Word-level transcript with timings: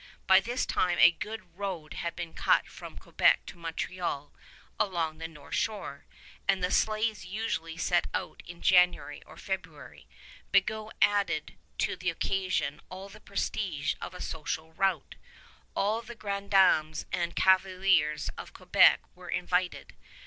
By 0.25 0.39
this 0.39 0.65
time 0.65 0.97
a 0.97 1.11
good 1.11 1.55
road 1.55 1.93
had 1.93 2.15
been 2.15 2.33
cut 2.33 2.65
from 2.65 2.97
Quebec 2.97 3.45
to 3.45 3.55
Montreal 3.59 4.33
along 4.79 5.19
the 5.19 5.27
north 5.27 5.53
shore, 5.53 6.05
and 6.47 6.63
the 6.63 6.71
sleighs 6.71 7.23
usually 7.23 7.77
set 7.77 8.07
out 8.11 8.41
in 8.47 8.63
January 8.63 9.21
or 9.27 9.37
February. 9.37 10.07
Bigot 10.51 10.93
added 11.03 11.53
to 11.77 11.95
the 11.95 12.09
occasion 12.09 12.81
all 12.89 13.09
the 13.09 13.21
prestige 13.21 13.93
of 14.01 14.15
a 14.15 14.21
social 14.21 14.73
rout. 14.73 15.17
All 15.75 16.01
the 16.01 16.15
grand 16.15 16.49
dames 16.49 17.05
and 17.11 17.35
cavaliers 17.35 18.31
of 18.39 18.53
Quebec 18.53 19.01
were 19.13 19.29
invited. 19.29 19.93